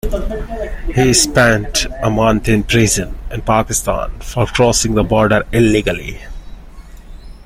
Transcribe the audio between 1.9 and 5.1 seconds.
a month in prison in Pakistan for crossing the